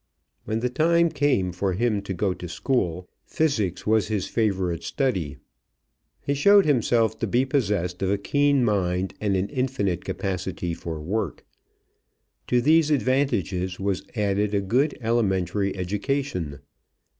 When 0.45 0.61
the 0.61 0.69
time 0.71 1.09
came 1.11 1.51
for 1.51 1.73
him 1.73 2.01
to 2.01 2.13
go 2.15 2.33
to 2.33 2.49
school, 2.49 3.07
physics 3.27 3.85
was 3.85 4.07
his 4.07 4.25
favorite 4.25 4.81
study. 4.81 5.37
He 6.21 6.33
showed 6.33 6.65
himself 6.65 7.19
to 7.19 7.27
be 7.27 7.45
possessed 7.45 8.01
of 8.01 8.09
a 8.09 8.17
keen 8.17 8.65
mind 8.65 9.13
and 9.21 9.35
an 9.37 9.49
infinite 9.49 10.03
capacity 10.03 10.73
for 10.73 10.99
work. 10.99 11.45
To 12.47 12.61
these 12.61 12.89
advantages 12.89 13.79
was 13.79 14.03
added 14.15 14.55
a 14.55 14.61
good 14.61 14.97
elementary 15.03 15.75
education. 15.77 16.61